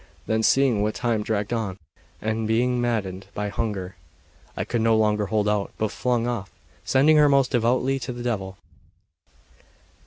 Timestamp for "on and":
1.53-2.47